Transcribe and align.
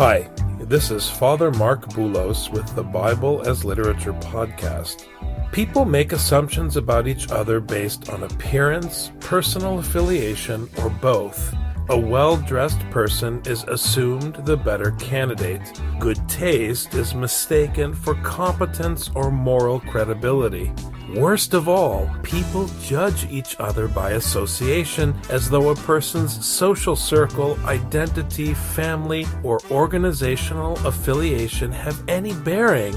Hi, 0.00 0.30
this 0.60 0.90
is 0.90 1.10
Father 1.10 1.50
Mark 1.50 1.86
Boulos 1.90 2.50
with 2.50 2.74
the 2.74 2.82
Bible 2.82 3.46
as 3.46 3.66
Literature 3.66 4.14
podcast. 4.14 5.04
People 5.52 5.84
make 5.84 6.12
assumptions 6.12 6.78
about 6.78 7.06
each 7.06 7.30
other 7.30 7.60
based 7.60 8.08
on 8.08 8.22
appearance, 8.22 9.12
personal 9.20 9.78
affiliation, 9.78 10.70
or 10.78 10.88
both. 10.88 11.54
A 11.90 11.98
well 11.98 12.36
dressed 12.36 12.78
person 12.90 13.42
is 13.46 13.64
assumed 13.64 14.36
the 14.46 14.56
better 14.56 14.92
candidate. 14.92 15.60
Good 15.98 16.20
taste 16.28 16.94
is 16.94 17.16
mistaken 17.16 17.94
for 17.94 18.14
competence 18.22 19.10
or 19.16 19.32
moral 19.32 19.80
credibility. 19.80 20.72
Worst 21.16 21.52
of 21.52 21.68
all, 21.68 22.08
people 22.22 22.68
judge 22.80 23.28
each 23.28 23.56
other 23.58 23.88
by 23.88 24.12
association 24.12 25.16
as 25.30 25.50
though 25.50 25.70
a 25.70 25.74
person's 25.74 26.46
social 26.46 26.94
circle, 26.94 27.58
identity, 27.64 28.54
family, 28.54 29.26
or 29.42 29.58
organizational 29.72 30.74
affiliation 30.86 31.72
have 31.72 32.08
any 32.08 32.34
bearing 32.34 32.94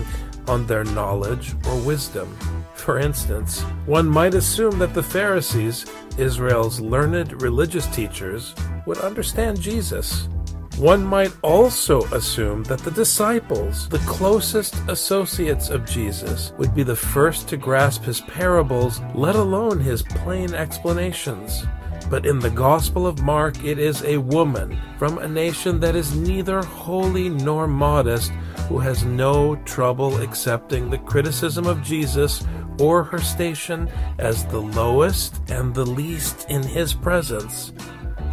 on 0.47 0.67
their 0.67 0.83
knowledge 0.83 1.55
or 1.65 1.81
wisdom. 1.81 2.37
For 2.83 2.99
instance, 2.99 3.61
one 3.85 4.09
might 4.09 4.33
assume 4.33 4.77
that 4.79 4.93
the 4.93 5.01
Pharisees, 5.01 5.85
Israel's 6.17 6.81
learned 6.81 7.41
religious 7.41 7.87
teachers, 7.87 8.53
would 8.85 8.97
understand 8.97 9.61
Jesus. 9.61 10.27
One 10.75 11.01
might 11.01 11.31
also 11.43 12.01
assume 12.11 12.63
that 12.63 12.79
the 12.79 12.91
disciples, 12.91 13.87
the 13.87 13.99
closest 13.99 14.75
associates 14.89 15.69
of 15.69 15.85
Jesus, 15.85 16.51
would 16.57 16.75
be 16.75 16.83
the 16.83 16.93
first 16.93 17.47
to 17.47 17.55
grasp 17.55 18.03
his 18.03 18.19
parables, 18.19 18.99
let 19.15 19.37
alone 19.37 19.79
his 19.79 20.01
plain 20.01 20.53
explanations. 20.53 21.63
But 22.09 22.25
in 22.25 22.37
the 22.37 22.49
Gospel 22.49 23.07
of 23.07 23.21
Mark, 23.21 23.63
it 23.63 23.79
is 23.79 24.03
a 24.03 24.17
woman 24.17 24.77
from 24.97 25.19
a 25.19 25.27
nation 25.27 25.79
that 25.79 25.95
is 25.95 26.17
neither 26.17 26.61
holy 26.61 27.29
nor 27.29 27.65
modest 27.65 28.33
who 28.67 28.79
has 28.79 29.05
no 29.05 29.55
trouble 29.63 30.21
accepting 30.21 30.89
the 30.89 30.97
criticism 30.97 31.65
of 31.65 31.81
Jesus 31.81 32.43
or 32.79 33.03
her 33.03 33.19
station 33.19 33.89
as 34.19 34.45
the 34.45 34.61
lowest 34.61 35.41
and 35.49 35.73
the 35.73 35.85
least 35.85 36.45
in 36.49 36.63
his 36.63 36.93
presence 36.93 37.73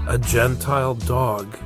a 0.08 0.19
Gentile 0.19 0.94
dog. 0.94 1.56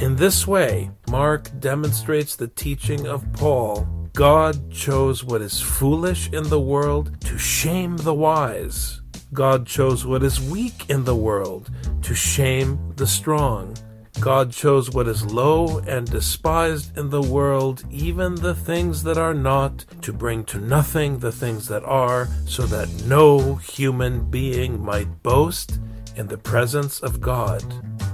In 0.00 0.16
this 0.16 0.46
way, 0.46 0.90
Mark 1.08 1.48
demonstrates 1.60 2.36
the 2.36 2.48
teaching 2.48 3.06
of 3.06 3.24
Paul. 3.32 3.86
God 4.12 4.70
chose 4.70 5.22
what 5.22 5.40
is 5.40 5.60
foolish 5.60 6.30
in 6.32 6.48
the 6.48 6.60
world 6.60 7.20
to 7.22 7.38
shame 7.38 7.96
the 7.98 8.14
wise. 8.14 9.02
God 9.32 9.66
chose 9.66 10.04
what 10.06 10.22
is 10.22 10.40
weak 10.40 10.88
in 10.88 11.04
the 11.04 11.14
world 11.14 11.70
to 12.02 12.14
shame 12.14 12.92
the 12.96 13.06
strong. 13.06 13.76
God 14.20 14.50
chose 14.50 14.90
what 14.90 15.08
is 15.08 15.24
low 15.24 15.78
and 15.80 16.10
despised 16.10 16.96
in 16.96 17.10
the 17.10 17.22
world, 17.22 17.84
even 17.90 18.34
the 18.34 18.54
things 18.54 19.02
that 19.02 19.18
are 19.18 19.34
not, 19.34 19.84
to 20.02 20.12
bring 20.12 20.44
to 20.44 20.58
nothing 20.58 21.18
the 21.18 21.32
things 21.32 21.68
that 21.68 21.84
are, 21.84 22.28
so 22.46 22.62
that 22.66 22.88
no 23.06 23.56
human 23.56 24.30
being 24.30 24.82
might 24.82 25.22
boast 25.22 25.78
in 26.16 26.26
the 26.26 26.38
presence 26.38 27.00
of 27.00 27.20
God. 27.20 27.62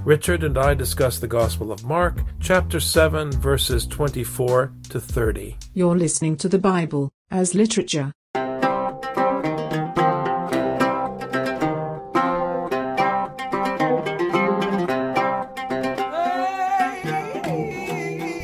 Richard 0.05 0.43
and 0.43 0.57
I 0.57 0.73
discuss 0.73 1.19
the 1.19 1.27
Gospel 1.27 1.71
of 1.71 1.85
Mark, 1.85 2.21
chapter 2.41 2.79
7, 2.79 3.31
verses 3.31 3.87
24 3.87 4.73
to 4.89 4.99
30. 4.99 5.57
You're 5.73 5.97
listening 5.97 6.35
to 6.37 6.49
the 6.49 6.59
Bible 6.59 7.11
as 7.31 7.55
literature. 7.55 8.11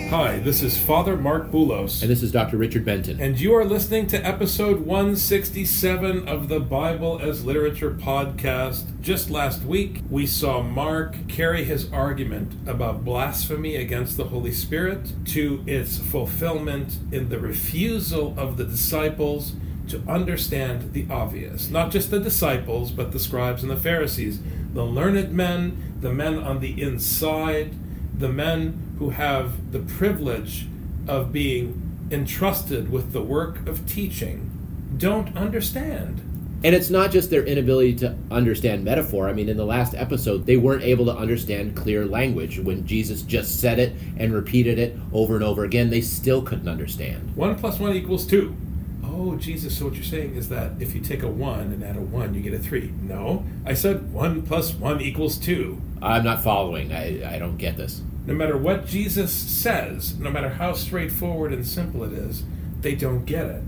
Hi, 0.10 0.40
this 0.40 0.64
is 0.64 0.76
Father 0.76 1.16
Mark 1.16 1.52
Boulos. 1.52 2.02
And 2.02 2.10
this 2.10 2.24
is 2.24 2.32
Dr. 2.32 2.58
Richard 2.58 2.84
Benton. 2.84 3.22
And 3.22 3.40
you 3.40 3.54
are 3.54 3.64
listening 3.64 4.08
to 4.08 4.18
episode 4.26 4.80
167 4.80 6.28
of 6.28 6.48
the 6.48 6.60
Bible 6.60 7.20
as 7.22 7.46
Literature 7.46 7.92
podcast. 7.92 9.00
Just 9.02 9.30
last 9.30 9.62
week, 9.62 10.02
we 10.10 10.26
saw 10.26 10.64
Mark 10.64 11.16
carry 11.28 11.64
his 11.64 11.94
argument 11.94 12.54
about 12.68 13.06
blasphemy 13.06 13.76
against 13.76 14.18
the 14.18 14.24
Holy 14.24 14.52
Spirit 14.52 15.14
to 15.28 15.64
its 15.68 16.00
fulfillment 16.00 16.98
in 17.12 17.30
the 17.30 17.38
refusal 17.38 18.34
of 18.36 18.58
the 18.58 18.66
disciples 18.66 19.54
to 19.90 20.02
understand 20.08 20.94
the 20.94 21.06
obvious. 21.12 21.70
Not 21.70 21.92
just 21.92 22.10
the 22.10 22.20
disciples, 22.20 22.90
but 22.90 23.12
the 23.12 23.20
scribes 23.20 23.62
and 23.62 23.72
the 23.72 23.78
Pharisees, 23.78 24.40
the 24.74 24.86
learned 24.86 25.32
men, 25.32 25.98
the 26.02 26.12
men 26.12 26.40
on 26.40 26.62
the 26.62 26.82
inside, 26.82 27.76
the 28.18 28.30
men 28.30 28.89
who 29.00 29.12
have 29.12 29.72
the 29.72 29.80
privilege 29.80 30.68
of 31.08 31.32
being 31.32 32.08
entrusted 32.12 32.92
with 32.92 33.14
the 33.14 33.22
work 33.22 33.66
of 33.68 33.88
teaching 33.88 34.52
don't 34.98 35.36
understand. 35.38 36.22
And 36.62 36.76
it's 36.76 36.90
not 36.90 37.12
just 37.12 37.30
their 37.30 37.46
inability 37.46 37.96
to 37.98 38.18
understand 38.30 38.84
metaphor. 38.84 39.30
I 39.30 39.34
mean, 39.34 39.48
in 39.48 39.56
the 39.56 39.66
last 39.66 39.96
episode, 39.96 40.46
they 40.46 40.58
weren't 40.58 40.84
able 40.84 41.06
to 41.06 41.16
understand 41.16 41.78
clear 41.78 42.06
language. 42.06 42.60
When 42.60 42.86
Jesus 42.86 43.22
just 43.22 43.62
said 43.62 43.80
it 43.80 43.94
and 44.18 44.34
repeated 44.34 44.78
it 44.78 44.98
over 45.14 45.36
and 45.36 45.44
over 45.44 45.64
again, 45.64 45.90
they 45.90 46.02
still 46.02 46.42
couldn't 46.42 46.68
understand. 46.68 47.34
One 47.36 47.56
plus 47.58 47.80
one 47.80 47.94
equals 47.94 48.28
two. 48.28 48.58
Oh, 49.06 49.38
Jesus, 49.38 49.78
so 49.78 49.86
what 49.86 49.96
you're 49.96 50.04
saying 50.04 50.36
is 50.36 50.50
that 50.50 50.74
if 50.82 50.94
you 50.94 51.00
take 51.00 51.24
a 51.24 51.30
one 51.30 51.72
and 51.72 51.84
add 51.84 51.96
a 51.96 52.02
one, 52.02 52.34
you 52.34 52.42
get 52.42 52.54
a 52.54 52.60
three. 52.60 52.92
No, 53.02 53.46
I 53.66 53.74
said 53.74 54.12
one 54.12 54.42
plus 54.42 54.74
one 54.74 55.00
equals 55.00 55.38
two. 55.38 55.82
I'm 56.02 56.26
not 56.26 56.44
following. 56.44 56.92
I, 56.92 57.36
I 57.36 57.40
don't 57.40 57.58
get 57.58 57.78
this. 57.78 58.02
No 58.30 58.36
matter 58.36 58.56
what 58.56 58.86
Jesus 58.86 59.34
says, 59.34 60.20
no 60.20 60.30
matter 60.30 60.50
how 60.50 60.74
straightforward 60.74 61.52
and 61.52 61.66
simple 61.66 62.04
it 62.04 62.14
is, 62.14 62.44
they 62.82 62.94
don't 62.94 63.26
get 63.26 63.48
it. 63.48 63.64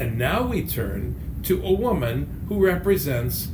And 0.00 0.18
now 0.18 0.48
we 0.48 0.66
turn 0.66 1.14
to 1.44 1.64
a 1.64 1.72
woman 1.72 2.44
who 2.48 2.58
represents 2.58 3.46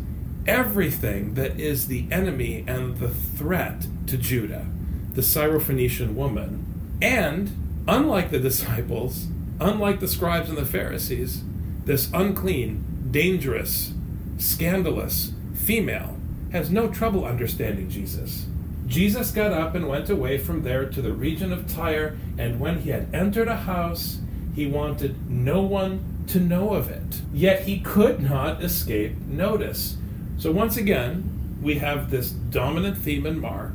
everything 0.46 1.34
that 1.34 1.60
is 1.60 1.88
the 1.88 2.06
enemy 2.10 2.64
and 2.66 2.96
the 2.96 3.10
threat 3.10 3.86
to 4.06 4.16
Judah, 4.16 4.66
the 5.12 5.20
Syrophoenician 5.20 6.14
woman. 6.14 6.64
And, 7.02 7.84
unlike 7.86 8.30
the 8.30 8.40
disciples, 8.40 9.26
unlike 9.60 10.00
the 10.00 10.08
scribes 10.08 10.48
and 10.48 10.56
the 10.56 10.64
Pharisees, 10.64 11.42
this 11.84 12.10
unclean, 12.14 13.10
dangerous, 13.10 13.92
scandalous 14.38 15.32
female 15.54 16.16
has 16.52 16.70
no 16.70 16.88
trouble 16.88 17.26
understanding 17.26 17.90
Jesus. 17.90 18.46
Jesus 18.86 19.30
got 19.32 19.52
up 19.52 19.74
and 19.74 19.88
went 19.88 20.08
away 20.08 20.38
from 20.38 20.62
there 20.62 20.86
to 20.86 21.02
the 21.02 21.12
region 21.12 21.52
of 21.52 21.66
Tyre, 21.66 22.16
and 22.38 22.60
when 22.60 22.80
he 22.80 22.90
had 22.90 23.12
entered 23.14 23.48
a 23.48 23.56
house, 23.56 24.18
he 24.54 24.66
wanted 24.66 25.28
no 25.28 25.60
one 25.62 26.24
to 26.28 26.40
know 26.40 26.74
of 26.74 26.88
it. 26.88 27.20
Yet 27.32 27.62
he 27.62 27.80
could 27.80 28.20
not 28.20 28.62
escape 28.62 29.16
notice. 29.26 29.96
So, 30.38 30.52
once 30.52 30.76
again, 30.76 31.58
we 31.60 31.76
have 31.76 32.10
this 32.10 32.30
dominant 32.30 32.98
theme 32.98 33.26
in 33.26 33.40
Mark 33.40 33.72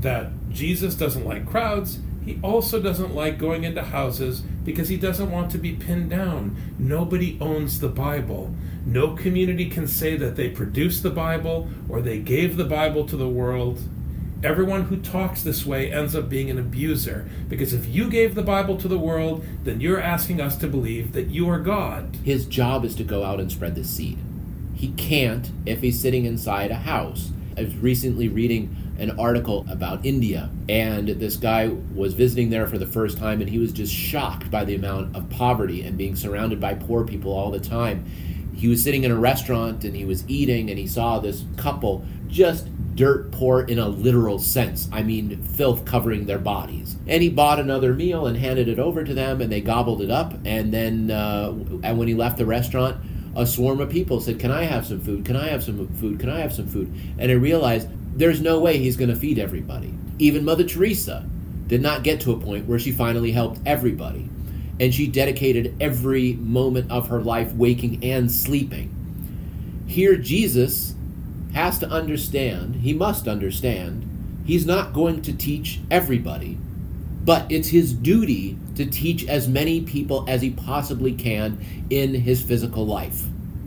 that 0.00 0.30
Jesus 0.50 0.94
doesn't 0.94 1.24
like 1.24 1.48
crowds. 1.48 1.98
He 2.24 2.38
also 2.42 2.80
doesn't 2.80 3.14
like 3.14 3.38
going 3.38 3.64
into 3.64 3.82
houses 3.82 4.40
because 4.64 4.88
he 4.88 4.96
doesn't 4.96 5.30
want 5.30 5.50
to 5.52 5.58
be 5.58 5.74
pinned 5.74 6.10
down. 6.10 6.56
Nobody 6.78 7.38
owns 7.40 7.80
the 7.80 7.88
Bible. 7.88 8.54
No 8.84 9.14
community 9.14 9.70
can 9.70 9.86
say 9.86 10.16
that 10.16 10.36
they 10.36 10.48
produced 10.48 11.02
the 11.02 11.10
Bible 11.10 11.68
or 11.88 12.02
they 12.02 12.18
gave 12.18 12.56
the 12.56 12.64
Bible 12.64 13.06
to 13.06 13.16
the 13.16 13.28
world. 13.28 13.80
Everyone 14.46 14.84
who 14.84 14.98
talks 14.98 15.42
this 15.42 15.66
way 15.66 15.90
ends 15.90 16.14
up 16.14 16.28
being 16.28 16.50
an 16.50 16.58
abuser. 16.58 17.28
Because 17.48 17.72
if 17.72 17.84
you 17.84 18.08
gave 18.08 18.36
the 18.36 18.44
Bible 18.44 18.76
to 18.76 18.86
the 18.86 18.96
world, 18.96 19.44
then 19.64 19.80
you're 19.80 20.00
asking 20.00 20.40
us 20.40 20.56
to 20.58 20.68
believe 20.68 21.14
that 21.14 21.26
you 21.26 21.50
are 21.50 21.58
God. 21.58 22.14
His 22.22 22.46
job 22.46 22.84
is 22.84 22.94
to 22.94 23.02
go 23.02 23.24
out 23.24 23.40
and 23.40 23.50
spread 23.50 23.74
the 23.74 23.82
seed. 23.82 24.18
He 24.76 24.90
can't 24.92 25.50
if 25.66 25.80
he's 25.80 25.98
sitting 25.98 26.26
inside 26.26 26.70
a 26.70 26.76
house. 26.76 27.32
I 27.58 27.64
was 27.64 27.74
recently 27.78 28.28
reading 28.28 28.76
an 29.00 29.18
article 29.18 29.66
about 29.68 30.06
India, 30.06 30.48
and 30.68 31.08
this 31.08 31.36
guy 31.36 31.66
was 31.66 32.14
visiting 32.14 32.50
there 32.50 32.68
for 32.68 32.78
the 32.78 32.86
first 32.86 33.18
time, 33.18 33.40
and 33.40 33.50
he 33.50 33.58
was 33.58 33.72
just 33.72 33.92
shocked 33.92 34.48
by 34.48 34.64
the 34.64 34.76
amount 34.76 35.16
of 35.16 35.28
poverty 35.28 35.82
and 35.82 35.98
being 35.98 36.14
surrounded 36.14 36.60
by 36.60 36.74
poor 36.74 37.04
people 37.04 37.32
all 37.32 37.50
the 37.50 37.58
time 37.58 38.04
he 38.56 38.68
was 38.68 38.82
sitting 38.82 39.04
in 39.04 39.10
a 39.10 39.16
restaurant 39.16 39.84
and 39.84 39.94
he 39.94 40.04
was 40.04 40.28
eating 40.28 40.70
and 40.70 40.78
he 40.78 40.86
saw 40.86 41.18
this 41.18 41.44
couple 41.56 42.04
just 42.28 42.68
dirt 42.96 43.30
poor 43.30 43.60
in 43.60 43.78
a 43.78 43.88
literal 43.88 44.38
sense. 44.38 44.88
I 44.90 45.02
mean, 45.02 45.42
filth 45.42 45.84
covering 45.84 46.24
their 46.26 46.38
bodies. 46.38 46.96
And 47.06 47.22
he 47.22 47.28
bought 47.28 47.60
another 47.60 47.92
meal 47.92 48.26
and 48.26 48.36
handed 48.36 48.68
it 48.68 48.78
over 48.78 49.04
to 49.04 49.14
them, 49.14 49.40
and 49.40 49.52
they 49.52 49.60
gobbled 49.60 50.00
it 50.00 50.10
up. 50.10 50.34
And 50.44 50.72
then, 50.72 51.10
uh, 51.10 51.54
and 51.82 51.98
when 51.98 52.08
he 52.08 52.14
left 52.14 52.38
the 52.38 52.46
restaurant, 52.46 52.96
a 53.36 53.46
swarm 53.46 53.80
of 53.80 53.90
people 53.90 54.20
said, 54.20 54.38
"Can 54.38 54.50
I 54.50 54.64
have 54.64 54.86
some 54.86 55.00
food? 55.00 55.26
Can 55.26 55.36
I 55.36 55.48
have 55.48 55.62
some 55.62 55.86
food? 55.88 56.18
Can 56.18 56.30
I 56.30 56.40
have 56.40 56.54
some 56.54 56.66
food?" 56.66 56.92
And 57.18 57.30
I 57.30 57.34
realized 57.34 57.88
there's 58.16 58.40
no 58.40 58.58
way 58.58 58.78
he's 58.78 58.96
going 58.96 59.10
to 59.10 59.16
feed 59.16 59.38
everybody. 59.38 59.92
Even 60.18 60.44
Mother 60.44 60.64
Teresa 60.64 61.28
did 61.66 61.82
not 61.82 62.02
get 62.02 62.20
to 62.22 62.32
a 62.32 62.40
point 62.40 62.66
where 62.66 62.78
she 62.78 62.92
finally 62.92 63.32
helped 63.32 63.60
everybody. 63.66 64.30
And 64.78 64.94
she 64.94 65.06
dedicated 65.06 65.74
every 65.80 66.34
moment 66.34 66.90
of 66.90 67.08
her 67.08 67.20
life, 67.20 67.52
waking 67.52 68.04
and 68.04 68.30
sleeping. 68.30 68.92
Here, 69.86 70.16
Jesus 70.16 70.94
has 71.54 71.78
to 71.78 71.88
understand, 71.88 72.76
he 72.76 72.92
must 72.92 73.26
understand, 73.26 74.42
he's 74.44 74.66
not 74.66 74.92
going 74.92 75.22
to 75.22 75.32
teach 75.32 75.80
everybody, 75.90 76.58
but 77.24 77.50
it's 77.50 77.68
his 77.68 77.92
duty 77.92 78.58
to 78.74 78.84
teach 78.84 79.26
as 79.26 79.48
many 79.48 79.80
people 79.80 80.24
as 80.28 80.42
he 80.42 80.50
possibly 80.50 81.12
can 81.12 81.58
in 81.88 82.14
his 82.14 82.42
physical 82.42 82.86
life. 82.86 83.24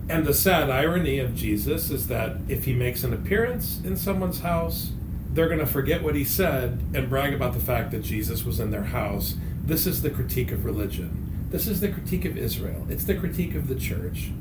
And 0.08 0.26
the 0.26 0.34
sad 0.34 0.70
irony 0.70 1.20
of 1.20 1.36
Jesus 1.36 1.90
is 1.90 2.08
that 2.08 2.38
if 2.48 2.66
he 2.66 2.74
makes 2.74 3.04
an 3.04 3.14
appearance 3.14 3.80
in 3.84 3.96
someone's 3.96 4.40
house, 4.40 4.92
they're 5.34 5.48
going 5.48 5.60
to 5.60 5.68
forget 5.68 6.02
what 6.02 6.16
he 6.16 6.24
said 6.24 6.80
and 6.94 7.10
brag 7.10 7.34
about 7.34 7.54
the 7.54 7.60
fact 7.60 7.92
that 7.92 8.02
Jesus 8.02 8.44
was 8.44 8.60
in 8.60 8.72
their 8.72 8.86
house. 8.86 9.36
This 9.70 9.86
is 9.86 10.02
the 10.02 10.10
critique 10.10 10.52
of 10.52 10.66
religion. 10.66 11.48
This 11.52 11.68
is 11.68 11.80
the 11.80 11.90
critique 11.90 12.26
of 12.26 12.36
Israel. 12.36 12.88
It's 12.90 13.04
the 13.04 13.14
critique 13.14 13.54
of 13.54 13.68
the 13.68 13.76
church. 13.76 14.32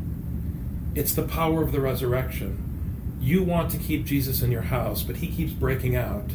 It's 0.94 1.12
the 1.12 1.22
power 1.22 1.62
of 1.62 1.70
the 1.70 1.82
resurrection. 1.82 3.18
You 3.20 3.42
want 3.42 3.70
to 3.72 3.76
keep 3.76 4.06
Jesus 4.06 4.40
in 4.40 4.50
your 4.50 4.62
house, 4.62 5.02
but 5.02 5.16
he 5.16 5.28
keeps 5.28 5.52
breaking 5.52 5.94
out. 5.94 6.30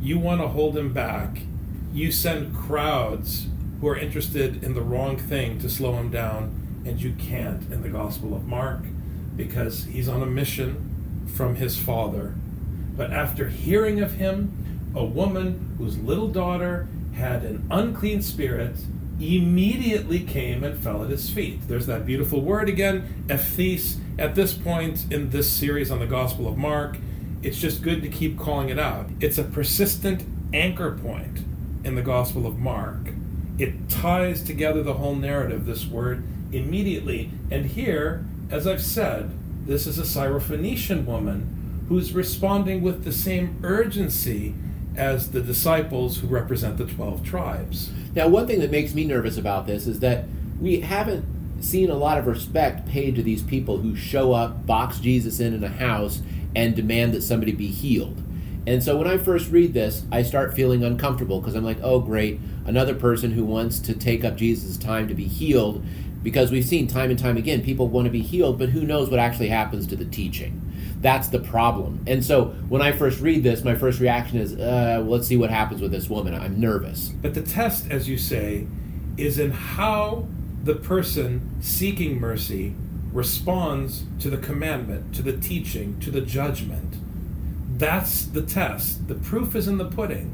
You 0.00 0.18
want 0.18 0.40
to 0.40 0.48
hold 0.48 0.74
him 0.74 0.94
back. 0.94 1.40
You 1.92 2.10
send 2.10 2.56
crowds 2.56 3.48
who 3.82 3.88
are 3.88 3.98
interested 3.98 4.64
in 4.64 4.72
the 4.72 4.80
wrong 4.80 5.18
thing 5.18 5.58
to 5.58 5.68
slow 5.68 5.92
him 5.96 6.10
down, 6.10 6.82
and 6.86 7.02
you 7.02 7.12
can't 7.18 7.70
in 7.70 7.82
the 7.82 7.90
Gospel 7.90 8.34
of 8.34 8.46
Mark 8.46 8.80
because 9.36 9.84
he's 9.84 10.08
on 10.08 10.22
a 10.22 10.26
mission 10.26 11.26
from 11.26 11.56
his 11.56 11.78
Father. 11.78 12.32
But 12.96 13.12
after 13.12 13.50
hearing 13.50 14.00
of 14.00 14.12
him, 14.12 14.92
a 14.94 15.04
woman 15.04 15.74
whose 15.76 15.98
little 15.98 16.28
daughter 16.28 16.88
had 17.14 17.42
an 17.44 17.66
unclean 17.70 18.22
spirit 18.22 18.76
immediately 19.20 20.20
came 20.20 20.64
and 20.64 20.78
fell 20.78 21.04
at 21.04 21.10
his 21.10 21.30
feet. 21.30 21.66
There's 21.68 21.86
that 21.86 22.04
beautiful 22.04 22.40
word 22.40 22.68
again, 22.68 23.26
ephes. 23.28 23.98
At 24.18 24.34
this 24.34 24.52
point 24.52 25.06
in 25.10 25.30
this 25.30 25.50
series 25.50 25.90
on 25.90 25.98
the 25.98 26.06
Gospel 26.06 26.48
of 26.48 26.56
Mark, 26.56 26.98
it's 27.42 27.58
just 27.58 27.82
good 27.82 28.02
to 28.02 28.08
keep 28.08 28.38
calling 28.38 28.68
it 28.68 28.78
out. 28.78 29.06
It's 29.20 29.38
a 29.38 29.44
persistent 29.44 30.24
anchor 30.52 30.92
point 30.92 31.40
in 31.84 31.94
the 31.94 32.02
Gospel 32.02 32.46
of 32.46 32.58
Mark. 32.58 33.10
It 33.58 33.88
ties 33.88 34.42
together 34.42 34.82
the 34.82 34.94
whole 34.94 35.14
narrative, 35.14 35.66
this 35.66 35.86
word, 35.86 36.24
immediately. 36.52 37.30
And 37.50 37.66
here, 37.66 38.24
as 38.50 38.66
I've 38.66 38.82
said, 38.82 39.30
this 39.66 39.86
is 39.86 39.98
a 39.98 40.02
Syrophoenician 40.02 41.04
woman 41.04 41.84
who's 41.88 42.12
responding 42.12 42.82
with 42.82 43.04
the 43.04 43.12
same 43.12 43.60
urgency 43.62 44.54
as 44.96 45.30
the 45.30 45.40
disciples 45.40 46.18
who 46.18 46.26
represent 46.26 46.78
the 46.78 46.86
12 46.86 47.24
tribes. 47.24 47.90
Now, 48.14 48.28
one 48.28 48.46
thing 48.46 48.60
that 48.60 48.70
makes 48.70 48.94
me 48.94 49.04
nervous 49.04 49.36
about 49.36 49.66
this 49.66 49.86
is 49.86 50.00
that 50.00 50.24
we 50.60 50.80
haven't 50.80 51.24
seen 51.60 51.90
a 51.90 51.94
lot 51.94 52.18
of 52.18 52.26
respect 52.26 52.86
paid 52.86 53.16
to 53.16 53.22
these 53.22 53.42
people 53.42 53.78
who 53.78 53.96
show 53.96 54.32
up, 54.32 54.66
box 54.66 54.98
Jesus 55.00 55.40
in 55.40 55.54
in 55.54 55.64
a 55.64 55.68
house, 55.68 56.22
and 56.54 56.76
demand 56.76 57.12
that 57.14 57.22
somebody 57.22 57.52
be 57.52 57.66
healed. 57.66 58.22
And 58.66 58.82
so 58.82 58.96
when 58.96 59.06
I 59.06 59.18
first 59.18 59.50
read 59.50 59.74
this, 59.74 60.04
I 60.10 60.22
start 60.22 60.54
feeling 60.54 60.84
uncomfortable 60.84 61.40
because 61.40 61.54
I'm 61.54 61.64
like, 61.64 61.82
oh, 61.82 62.00
great, 62.00 62.40
another 62.64 62.94
person 62.94 63.32
who 63.32 63.44
wants 63.44 63.78
to 63.80 63.94
take 63.94 64.24
up 64.24 64.36
Jesus' 64.36 64.76
time 64.76 65.08
to 65.08 65.14
be 65.14 65.26
healed. 65.26 65.84
Because 66.22 66.50
we've 66.50 66.64
seen 66.64 66.86
time 66.86 67.10
and 67.10 67.18
time 67.18 67.36
again, 67.36 67.62
people 67.62 67.88
want 67.88 68.06
to 68.06 68.10
be 68.10 68.22
healed, 68.22 68.58
but 68.58 68.70
who 68.70 68.84
knows 68.84 69.10
what 69.10 69.20
actually 69.20 69.48
happens 69.48 69.86
to 69.88 69.96
the 69.96 70.06
teaching. 70.06 70.62
That's 71.04 71.28
the 71.28 71.38
problem. 71.38 72.02
And 72.06 72.24
so 72.24 72.46
when 72.70 72.80
I 72.80 72.92
first 72.92 73.20
read 73.20 73.42
this, 73.42 73.62
my 73.62 73.74
first 73.74 74.00
reaction 74.00 74.38
is, 74.38 74.58
uh, 74.58 75.04
let's 75.06 75.28
see 75.28 75.36
what 75.36 75.50
happens 75.50 75.82
with 75.82 75.90
this 75.90 76.08
woman. 76.08 76.34
I'm 76.34 76.58
nervous. 76.58 77.08
But 77.20 77.34
the 77.34 77.42
test, 77.42 77.90
as 77.90 78.08
you 78.08 78.16
say, 78.16 78.66
is 79.18 79.38
in 79.38 79.50
how 79.50 80.26
the 80.62 80.74
person 80.74 81.60
seeking 81.60 82.18
mercy 82.18 82.74
responds 83.12 84.04
to 84.20 84.30
the 84.30 84.38
commandment, 84.38 85.14
to 85.16 85.20
the 85.20 85.36
teaching, 85.36 86.00
to 86.00 86.10
the 86.10 86.22
judgment. 86.22 86.94
That's 87.76 88.24
the 88.24 88.40
test. 88.40 89.06
The 89.06 89.14
proof 89.14 89.54
is 89.54 89.68
in 89.68 89.76
the 89.76 89.90
pudding. 89.90 90.30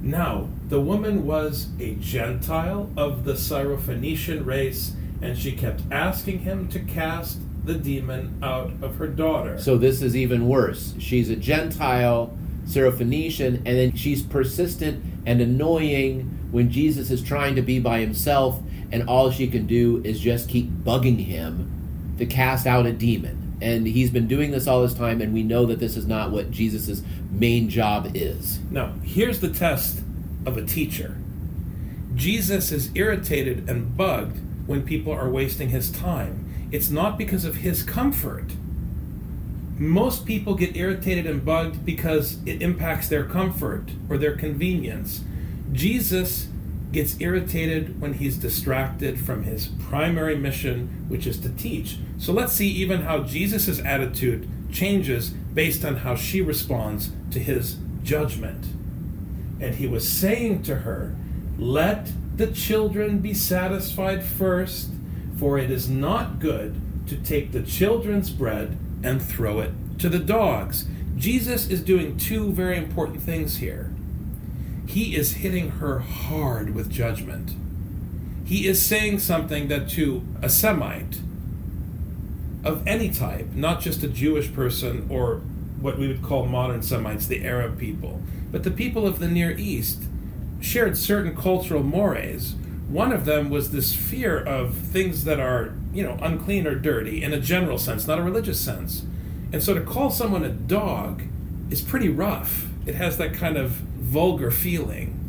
Now, 0.00 0.48
the 0.68 0.80
woman 0.80 1.26
was 1.26 1.70
a 1.80 1.96
Gentile 1.96 2.88
of 2.96 3.24
the 3.24 3.32
Syrophoenician 3.32 4.46
race, 4.46 4.92
and 5.20 5.36
she 5.36 5.50
kept 5.50 5.82
asking 5.90 6.40
him 6.40 6.68
to 6.68 6.78
cast 6.78 7.40
the 7.64 7.74
demon 7.74 8.38
out 8.42 8.72
of 8.82 8.96
her 8.96 9.06
daughter. 9.06 9.58
So 9.58 9.76
this 9.78 10.02
is 10.02 10.16
even 10.16 10.48
worse. 10.48 10.94
She's 10.98 11.30
a 11.30 11.36
Gentile, 11.36 12.36
Syrophoenician, 12.66 13.56
and 13.56 13.66
then 13.66 13.94
she's 13.96 14.22
persistent 14.22 15.02
and 15.26 15.40
annoying 15.40 16.48
when 16.50 16.70
Jesus 16.70 17.10
is 17.10 17.22
trying 17.22 17.56
to 17.56 17.62
be 17.62 17.78
by 17.80 18.00
himself, 18.00 18.60
and 18.92 19.08
all 19.08 19.30
she 19.30 19.48
can 19.48 19.66
do 19.66 20.02
is 20.04 20.20
just 20.20 20.48
keep 20.48 20.70
bugging 20.70 21.18
him 21.18 22.14
to 22.18 22.26
cast 22.26 22.66
out 22.66 22.86
a 22.86 22.92
demon. 22.92 23.56
And 23.60 23.86
he's 23.86 24.10
been 24.10 24.28
doing 24.28 24.50
this 24.50 24.66
all 24.66 24.82
this 24.82 24.94
time, 24.94 25.20
and 25.20 25.32
we 25.32 25.42
know 25.42 25.64
that 25.66 25.80
this 25.80 25.96
is 25.96 26.06
not 26.06 26.30
what 26.30 26.50
Jesus' 26.50 27.02
main 27.30 27.68
job 27.68 28.10
is. 28.14 28.60
Now, 28.70 28.92
here's 29.02 29.40
the 29.40 29.50
test 29.50 30.00
of 30.44 30.56
a 30.56 30.64
teacher 30.64 31.16
Jesus 32.14 32.70
is 32.70 32.90
irritated 32.94 33.68
and 33.68 33.96
bugged 33.96 34.38
when 34.66 34.82
people 34.82 35.12
are 35.12 35.28
wasting 35.28 35.70
his 35.70 35.90
time 35.90 36.53
it's 36.74 36.90
not 36.90 37.16
because 37.16 37.44
of 37.44 37.58
his 37.58 37.84
comfort. 37.84 38.46
Most 39.78 40.26
people 40.26 40.56
get 40.56 40.74
irritated 40.74 41.24
and 41.24 41.44
bugged 41.44 41.86
because 41.86 42.44
it 42.44 42.60
impacts 42.62 43.08
their 43.08 43.22
comfort 43.22 43.90
or 44.08 44.18
their 44.18 44.36
convenience. 44.36 45.22
Jesus 45.70 46.48
gets 46.90 47.20
irritated 47.20 48.00
when 48.00 48.14
he's 48.14 48.36
distracted 48.36 49.20
from 49.20 49.44
his 49.44 49.68
primary 49.68 50.36
mission, 50.36 51.06
which 51.06 51.28
is 51.28 51.38
to 51.42 51.48
teach. 51.50 51.98
So 52.18 52.32
let's 52.32 52.52
see 52.52 52.70
even 52.70 53.02
how 53.02 53.20
Jesus' 53.22 53.78
attitude 53.78 54.48
changes 54.72 55.30
based 55.30 55.84
on 55.84 55.98
how 55.98 56.16
she 56.16 56.42
responds 56.42 57.12
to 57.30 57.38
his 57.38 57.76
judgment. 58.02 58.64
And 59.60 59.76
he 59.76 59.86
was 59.86 60.08
saying 60.08 60.64
to 60.64 60.78
her, 60.78 61.14
Let 61.56 62.10
the 62.36 62.48
children 62.48 63.20
be 63.20 63.32
satisfied 63.32 64.24
first 64.24 64.90
for 65.38 65.58
it 65.58 65.70
is 65.70 65.88
not 65.88 66.38
good 66.38 66.80
to 67.08 67.16
take 67.16 67.52
the 67.52 67.62
children's 67.62 68.30
bread 68.30 68.78
and 69.02 69.22
throw 69.22 69.60
it 69.60 69.72
to 69.98 70.08
the 70.08 70.18
dogs. 70.18 70.86
Jesus 71.16 71.68
is 71.68 71.82
doing 71.82 72.16
two 72.16 72.52
very 72.52 72.76
important 72.76 73.22
things 73.22 73.58
here. 73.58 73.92
He 74.86 75.16
is 75.16 75.34
hitting 75.34 75.72
her 75.72 76.00
hard 76.00 76.74
with 76.74 76.90
judgment. 76.90 77.52
He 78.44 78.66
is 78.66 78.84
saying 78.84 79.20
something 79.20 79.68
that 79.68 79.88
to 79.90 80.22
a 80.42 80.48
Semite 80.48 81.20
of 82.62 82.86
any 82.86 83.10
type, 83.10 83.52
not 83.54 83.80
just 83.80 84.02
a 84.02 84.08
Jewish 84.08 84.52
person 84.52 85.06
or 85.10 85.36
what 85.80 85.98
we 85.98 86.08
would 86.08 86.22
call 86.22 86.46
modern 86.46 86.82
Semites, 86.82 87.26
the 87.26 87.44
Arab 87.44 87.78
people, 87.78 88.22
but 88.50 88.64
the 88.64 88.70
people 88.70 89.06
of 89.06 89.18
the 89.18 89.28
Near 89.28 89.50
East, 89.50 90.02
shared 90.60 90.96
certain 90.96 91.36
cultural 91.36 91.82
mores 91.82 92.54
one 92.88 93.12
of 93.12 93.24
them 93.24 93.50
was 93.50 93.70
this 93.70 93.94
fear 93.94 94.38
of 94.38 94.74
things 94.74 95.24
that 95.24 95.40
are, 95.40 95.74
you 95.92 96.02
know, 96.02 96.18
unclean 96.20 96.66
or 96.66 96.74
dirty 96.74 97.22
in 97.22 97.32
a 97.32 97.40
general 97.40 97.78
sense, 97.78 98.06
not 98.06 98.18
a 98.18 98.22
religious 98.22 98.60
sense. 98.60 99.04
And 99.52 99.62
so 99.62 99.74
to 99.74 99.80
call 99.80 100.10
someone 100.10 100.44
a 100.44 100.50
dog 100.50 101.22
is 101.70 101.80
pretty 101.80 102.08
rough. 102.08 102.66
It 102.86 102.94
has 102.96 103.16
that 103.18 103.34
kind 103.34 103.56
of 103.56 103.70
vulgar 103.70 104.50
feeling. 104.50 105.20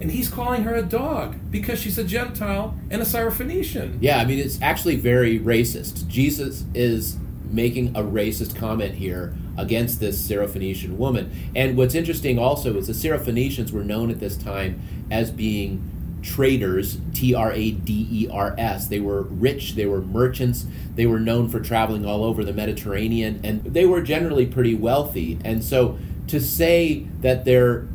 And 0.00 0.12
he's 0.12 0.28
calling 0.28 0.62
her 0.62 0.74
a 0.74 0.82
dog 0.82 1.36
because 1.50 1.80
she's 1.80 1.98
a 1.98 2.04
Gentile 2.04 2.78
and 2.90 3.02
a 3.02 3.04
Syrophoenician. 3.04 3.98
Yeah, 4.00 4.18
I 4.18 4.24
mean, 4.24 4.38
it's 4.38 4.60
actually 4.62 4.96
very 4.96 5.38
racist. 5.40 6.06
Jesus 6.06 6.64
is 6.72 7.16
making 7.50 7.96
a 7.96 8.02
racist 8.02 8.54
comment 8.56 8.94
here 8.94 9.34
against 9.56 9.98
this 9.98 10.26
Syrophoenician 10.26 10.96
woman. 10.96 11.50
And 11.54 11.76
what's 11.76 11.94
interesting 11.94 12.38
also 12.38 12.76
is 12.76 12.86
the 12.86 12.92
Syrophoenicians 12.92 13.72
were 13.72 13.84
known 13.84 14.10
at 14.10 14.20
this 14.20 14.36
time 14.36 14.80
as 15.10 15.30
being 15.30 15.82
traders, 16.22 16.98
T 17.14 17.34
R 17.34 17.52
A 17.52 17.70
D 17.70 18.08
E 18.10 18.28
R 18.30 18.54
S. 18.58 18.88
They 18.88 19.00
were 19.00 19.22
rich, 19.22 19.74
they 19.74 19.86
were 19.86 20.00
merchants, 20.00 20.66
they 20.94 21.06
were 21.06 21.20
known 21.20 21.48
for 21.48 21.60
traveling 21.60 22.04
all 22.04 22.24
over 22.24 22.44
the 22.44 22.52
Mediterranean, 22.52 23.40
and 23.44 23.62
they 23.64 23.86
were 23.86 24.02
generally 24.02 24.46
pretty 24.46 24.74
wealthy. 24.74 25.38
And 25.44 25.62
so 25.62 25.98
to 26.28 26.40
say 26.40 27.06
that 27.20 27.44
they're 27.44 27.86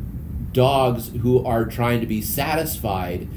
dogs 0.52 1.10
who 1.22 1.44
are 1.44 1.64
trying 1.64 2.00
to 2.00 2.06
be 2.06 2.22
satisfied 2.22 3.28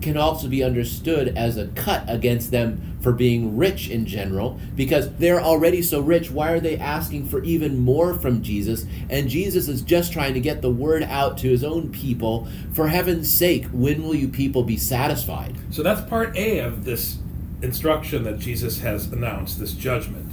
can 0.00 0.16
also 0.16 0.48
be 0.48 0.62
understood 0.62 1.36
as 1.36 1.56
a 1.56 1.68
cut 1.68 2.04
against 2.08 2.50
them 2.50 2.98
for 3.00 3.12
being 3.12 3.56
rich 3.56 3.88
in 3.88 4.06
general 4.06 4.58
because 4.74 5.14
they're 5.16 5.40
already 5.40 5.82
so 5.82 6.00
rich. 6.00 6.30
Why 6.30 6.52
are 6.52 6.60
they 6.60 6.78
asking 6.78 7.28
for 7.28 7.42
even 7.44 7.78
more 7.78 8.14
from 8.14 8.42
Jesus? 8.42 8.86
And 9.10 9.28
Jesus 9.28 9.68
is 9.68 9.82
just 9.82 10.12
trying 10.12 10.34
to 10.34 10.40
get 10.40 10.62
the 10.62 10.70
word 10.70 11.02
out 11.02 11.38
to 11.38 11.48
his 11.48 11.62
own 11.62 11.90
people. 11.90 12.48
For 12.72 12.88
heaven's 12.88 13.30
sake, 13.30 13.66
when 13.72 14.02
will 14.02 14.14
you 14.14 14.28
people 14.28 14.62
be 14.62 14.76
satisfied? 14.76 15.56
So 15.70 15.82
that's 15.82 16.00
part 16.08 16.36
A 16.36 16.58
of 16.60 16.84
this 16.84 17.18
instruction 17.62 18.24
that 18.24 18.38
Jesus 18.38 18.80
has 18.80 19.10
announced, 19.12 19.58
this 19.58 19.72
judgment. 19.72 20.32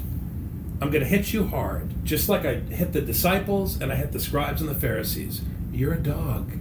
I'm 0.81 0.89
going 0.89 1.03
to 1.03 1.09
hit 1.09 1.31
you 1.31 1.45
hard, 1.45 2.03
just 2.03 2.27
like 2.27 2.45
I 2.45 2.55
hit 2.55 2.93
the 2.93 3.01
disciples 3.01 3.79
and 3.79 3.91
I 3.91 3.95
hit 3.95 4.11
the 4.11 4.19
scribes 4.19 4.61
and 4.61 4.69
the 4.69 4.75
Pharisees. 4.75 5.41
You're 5.71 5.93
a 5.93 6.01
dog. 6.01 6.53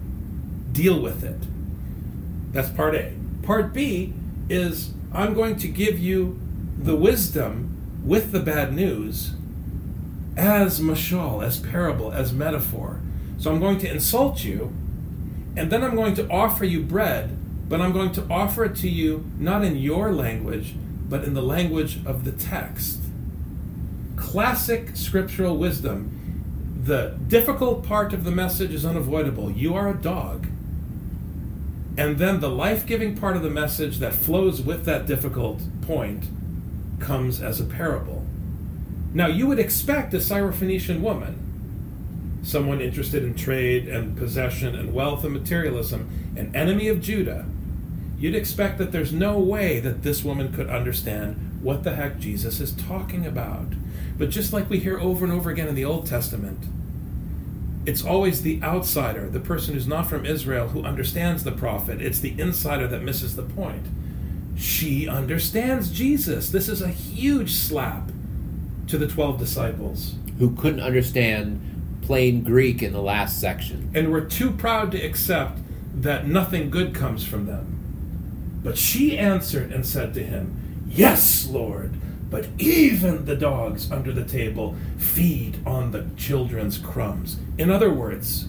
Deal 0.73 1.01
with 1.01 1.25
it. 1.25 1.41
That's 2.53 2.71
part 2.71 2.95
A. 2.95 3.13
Part 3.43 3.73
B 3.73 4.13
is 4.49 4.93
I'm 5.13 5.35
going 5.35 5.57
to 5.57 5.69
give 5.69 5.99
you 5.99 6.39
the 6.79 6.97
wisdom 6.97 7.77
with 8.05 8.33
the 8.33 8.41
bad 8.41 8.75
news 8.75 9.33
as 10.37 10.81
mashal, 10.81 11.45
as 11.45 11.59
parable, 11.59 12.13
as 12.13 12.33
metaphor. 12.33 13.01
So 13.39 13.53
I'm 13.53 13.61
going 13.61 13.79
to 13.79 13.91
insult 13.91 14.45
you, 14.45 14.73
and 15.57 15.71
then 15.71 15.83
I'm 15.83 15.95
going 15.95 16.15
to 16.15 16.29
offer 16.29 16.65
you 16.65 16.83
bread, 16.83 17.37
but 17.69 17.81
I'm 17.81 17.93
going 17.93 18.13
to 18.13 18.27
offer 18.31 18.65
it 18.65 18.77
to 18.77 18.89
you 18.89 19.31
not 19.39 19.65
in 19.65 19.77
your 19.77 20.13
language, 20.13 20.75
but 21.09 21.25
in 21.25 21.35
the 21.35 21.43
language 21.43 21.99
of 22.05 22.25
the 22.25 22.33
text. 22.33 23.01
Classic 24.17 24.97
scriptural 24.97 25.57
wisdom. 25.57 26.17
The 26.85 27.19
difficult 27.29 27.85
part 27.85 28.13
of 28.13 28.25
the 28.25 28.31
message 28.31 28.73
is 28.73 28.87
unavoidable. 28.87 29.51
You 29.51 29.75
are 29.75 29.89
a 29.89 29.95
dog. 29.95 30.47
And 32.01 32.17
then 32.17 32.41
the 32.41 32.49
life 32.49 32.87
giving 32.87 33.15
part 33.15 33.37
of 33.37 33.43
the 33.43 33.51
message 33.51 33.99
that 33.99 34.15
flows 34.15 34.63
with 34.63 34.87
that 34.87 35.07
difficult 35.07 35.61
point 35.83 36.29
comes 36.99 37.43
as 37.43 37.61
a 37.61 37.65
parable. 37.65 38.25
Now, 39.13 39.27
you 39.27 39.47
would 39.47 39.59
expect 39.59 40.15
a 40.15 40.17
Syrophoenician 40.17 41.01
woman, 41.01 42.41
someone 42.43 42.81
interested 42.81 43.23
in 43.23 43.35
trade 43.35 43.87
and 43.87 44.17
possession 44.17 44.75
and 44.75 44.95
wealth 44.95 45.25
and 45.25 45.35
materialism, 45.35 46.11
an 46.37 46.57
enemy 46.57 46.89
of 46.89 47.03
Judah, 47.03 47.45
you'd 48.19 48.35
expect 48.35 48.79
that 48.79 48.93
there's 48.93 49.13
no 49.13 49.39
way 49.39 49.79
that 49.81 50.03
this 50.03 50.25
woman 50.25 50.55
could 50.55 50.71
understand 50.71 51.61
what 51.61 51.85
the 51.85 51.97
heck 51.97 52.19
Jesus 52.19 52.61
is 52.61 52.73
talking 52.73 53.27
about. 53.27 53.75
But 54.17 54.31
just 54.31 54.55
like 54.55 54.71
we 54.71 54.79
hear 54.79 54.99
over 54.99 55.23
and 55.23 55.35
over 55.35 55.51
again 55.51 55.69
in 55.69 55.75
the 55.75 55.85
Old 55.85 56.07
Testament, 56.07 56.65
it's 57.91 58.05
always 58.05 58.43
the 58.43 58.63
outsider, 58.63 59.29
the 59.29 59.41
person 59.41 59.75
who's 59.75 59.89
not 59.89 60.09
from 60.09 60.25
Israel, 60.25 60.69
who 60.69 60.85
understands 60.85 61.43
the 61.43 61.51
prophet. 61.51 62.01
It's 62.01 62.21
the 62.21 62.41
insider 62.41 62.87
that 62.87 63.03
misses 63.03 63.35
the 63.35 63.43
point. 63.43 63.85
She 64.57 65.09
understands 65.09 65.91
Jesus. 65.91 66.51
This 66.51 66.69
is 66.69 66.81
a 66.81 66.89
huge 66.89 67.53
slap 67.53 68.13
to 68.87 68.97
the 68.97 69.09
12 69.09 69.41
disciples. 69.41 70.15
Who 70.39 70.55
couldn't 70.55 70.79
understand 70.79 72.01
plain 72.03 72.45
Greek 72.45 72.81
in 72.81 72.93
the 72.93 73.03
last 73.03 73.41
section. 73.41 73.91
And 73.93 74.13
were 74.13 74.21
too 74.21 74.53
proud 74.53 74.93
to 74.93 75.05
accept 75.05 75.59
that 75.93 76.29
nothing 76.29 76.71
good 76.71 76.95
comes 76.95 77.25
from 77.25 77.47
them. 77.47 78.61
But 78.63 78.79
she 78.79 79.19
answered 79.19 79.73
and 79.73 79.85
said 79.85 80.15
to 80.15 80.23
him, 80.23 80.87
Yes, 80.89 81.49
Lord 81.49 81.93
but 82.31 82.47
even 82.59 83.25
the 83.25 83.37
dogs 83.37 83.91
under 83.91 84.13
the 84.13 84.25
table 84.25 84.77
feed 84.97 85.59
on 85.67 85.91
the 85.91 86.07
children's 86.17 86.79
crumbs. 86.79 87.39
In 87.59 87.71
other 87.71 87.93
words, 87.93 88.47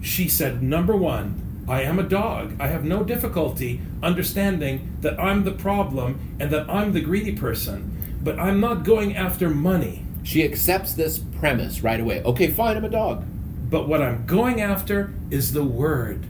she 0.00 0.28
said, 0.28 0.62
number 0.62 0.96
one, 0.96 1.64
I 1.68 1.82
am 1.82 1.98
a 1.98 2.04
dog. 2.04 2.54
I 2.58 2.68
have 2.68 2.84
no 2.84 3.04
difficulty 3.04 3.80
understanding 4.02 4.96
that 5.02 5.20
I'm 5.20 5.44
the 5.44 5.52
problem 5.52 6.36
and 6.40 6.50
that 6.50 6.68
I'm 6.70 6.92
the 6.92 7.00
greedy 7.00 7.32
person, 7.32 8.18
but 8.22 8.38
I'm 8.38 8.60
not 8.60 8.84
going 8.84 9.16
after 9.16 9.50
money. 9.50 10.04
She 10.22 10.44
accepts 10.44 10.94
this 10.94 11.18
premise 11.18 11.82
right 11.82 12.00
away. 12.00 12.22
Okay, 12.22 12.50
fine, 12.50 12.76
I'm 12.76 12.84
a 12.84 12.90
dog. 12.90 13.24
But 13.70 13.88
what 13.88 14.02
I'm 14.02 14.26
going 14.26 14.60
after 14.60 15.12
is 15.30 15.52
the 15.52 15.64
word. 15.64 16.26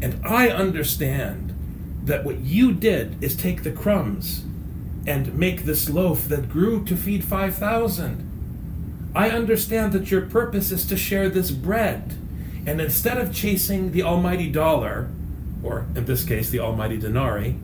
And 0.00 0.24
I 0.24 0.48
understand 0.48 1.52
that 2.04 2.24
what 2.24 2.40
you 2.40 2.72
did 2.72 3.22
is 3.22 3.34
take 3.34 3.62
the 3.62 3.72
crumbs 3.72 4.44
and 5.06 5.34
make 5.34 5.62
this 5.62 5.88
loaf 5.88 6.28
that 6.28 6.48
grew 6.48 6.84
to 6.84 6.96
feed 6.96 7.24
5,000. 7.24 9.12
I 9.14 9.30
understand 9.30 9.92
that 9.92 10.10
your 10.10 10.22
purpose 10.22 10.70
is 10.70 10.84
to 10.86 10.96
share 10.96 11.28
this 11.28 11.50
bread. 11.50 12.16
And 12.66 12.80
instead 12.80 13.16
of 13.16 13.32
chasing 13.32 13.92
the 13.92 14.02
almighty 14.02 14.50
dollar, 14.50 15.08
or 15.62 15.86
in 15.94 16.04
this 16.04 16.24
case, 16.24 16.50
the 16.50 16.60
almighty 16.60 16.98
denarii, 16.98 17.56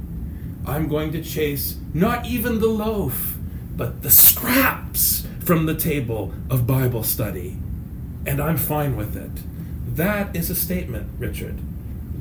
I'm 0.65 0.89
going 0.89 1.11
to 1.13 1.23
chase 1.23 1.77
not 1.93 2.25
even 2.27 2.61
the 2.61 2.69
loaf, 2.69 3.37
but 3.77 4.03
the 4.03 4.11
scraps 4.11 5.27
from 5.45 5.67
the 5.67 5.75
table 5.75 6.33
of 6.49 6.67
Bible 6.67 7.03
study. 7.03 7.57
And 8.25 8.41
I'm 8.41 8.57
fine 8.57 8.97
with 8.97 9.17
it. 9.17 9.43
That 9.97 10.35
is 10.37 10.49
a 10.49 10.55
statement, 10.55 11.11
Richard. 11.19 11.59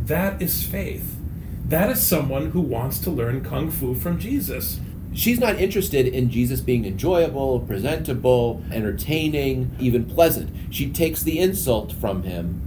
That 0.07 0.41
is 0.41 0.63
faith. 0.63 1.15
That 1.63 1.89
is 1.89 2.05
someone 2.05 2.51
who 2.51 2.61
wants 2.61 2.97
to 2.99 3.11
learn 3.11 3.45
Kung 3.45 3.69
Fu 3.69 3.93
from 3.93 4.19
Jesus 4.19 4.79
she's 5.13 5.39
not 5.39 5.59
interested 5.59 6.07
in 6.07 6.29
Jesus 6.29 6.61
being 6.61 6.85
enjoyable, 6.85 7.59
presentable, 7.59 8.63
entertaining, 8.71 9.75
even 9.79 10.05
pleasant. 10.05 10.73
She 10.73 10.89
takes 10.89 11.23
the 11.23 11.39
insult 11.39 11.93
from 11.93 12.23
him 12.23 12.61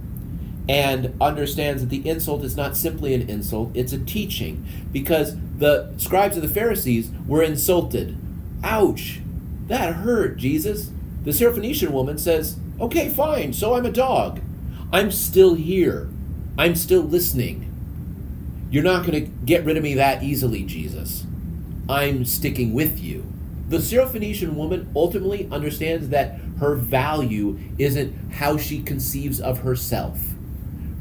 and 0.67 1.13
understands 1.21 1.81
that 1.81 1.89
the 1.89 2.07
insult 2.07 2.43
is 2.43 2.57
not 2.57 2.75
simply 2.75 3.13
an 3.13 3.29
insult, 3.29 3.71
it's 3.75 3.93
a 3.93 3.99
teaching. 3.99 4.65
Because 4.91 5.35
the 5.57 5.93
scribes 5.97 6.35
of 6.35 6.41
the 6.41 6.49
Pharisees 6.49 7.11
were 7.27 7.43
insulted. 7.43 8.17
Ouch! 8.63 9.19
That 9.67 9.95
hurt, 9.95 10.37
Jesus. 10.37 10.91
The 11.23 11.31
Syrophoenician 11.31 11.91
woman 11.91 12.17
says, 12.17 12.57
Okay, 12.79 13.09
fine, 13.09 13.53
so 13.53 13.75
I'm 13.75 13.85
a 13.85 13.91
dog. 13.91 14.41
I'm 14.91 15.11
still 15.11 15.55
here. 15.55 16.09
I'm 16.57 16.75
still 16.75 17.01
listening. 17.01 17.71
You're 18.69 18.83
not 18.83 19.05
going 19.05 19.25
to 19.25 19.31
get 19.45 19.65
rid 19.65 19.77
of 19.77 19.83
me 19.83 19.93
that 19.95 20.23
easily, 20.23 20.63
Jesus. 20.63 21.25
I'm 21.89 22.25
sticking 22.25 22.73
with 22.73 22.99
you. 22.99 23.31
The 23.69 23.77
Syrophoenician 23.77 24.53
woman 24.53 24.89
ultimately 24.95 25.47
understands 25.51 26.09
that 26.09 26.39
her 26.59 26.75
value 26.75 27.59
isn't 27.77 28.33
how 28.33 28.57
she 28.57 28.81
conceives 28.81 29.41
of 29.41 29.59
herself. 29.59 30.19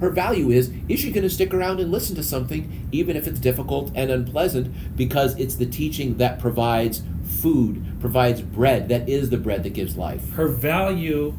Her 0.01 0.11
value 0.11 0.51
is 0.51 0.73
is 0.89 1.01
she 1.01 1.13
going 1.13 1.23
to 1.23 1.31
stick 1.31 1.55
around 1.55 1.81
and 1.81 1.91
listen 1.91 2.17
to 2.17 2.23
something, 2.23 2.89
even 2.91 3.17
if 3.17 3.27
it's 3.27 3.39
difficult 3.39 3.93
and 3.95 4.11
unpleasant, 4.11 4.97
because 4.97 5.39
it's 5.39 5.55
the 5.55 5.67
teaching 5.67 6.17
that 6.17 6.39
provides 6.39 7.03
food, 7.25 7.85
provides 8.01 8.41
bread, 8.41 8.89
that 8.89 9.09
is 9.09 9.31
the 9.31 9.37
bread 9.37 9.63
that 9.63 9.75
gives 9.75 9.97
life. 9.97 10.33
Her 10.33 10.49
value 10.49 11.35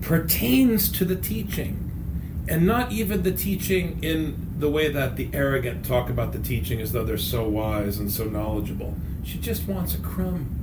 pertains 0.00 0.90
to 0.92 1.04
the 1.04 1.16
teaching, 1.16 2.44
and 2.48 2.66
not 2.66 2.92
even 2.92 3.22
the 3.22 3.32
teaching 3.32 4.02
in 4.02 4.49
the 4.60 4.70
way 4.70 4.88
that 4.88 5.16
the 5.16 5.30
arrogant 5.32 5.84
talk 5.84 6.10
about 6.10 6.32
the 6.32 6.38
teaching 6.38 6.80
as 6.80 6.92
though 6.92 7.04
they're 7.04 7.18
so 7.18 7.48
wise 7.48 7.98
and 7.98 8.10
so 8.10 8.24
knowledgeable. 8.24 8.94
She 9.24 9.38
just 9.38 9.66
wants 9.66 9.94
a 9.94 9.98
crumb. 9.98 10.56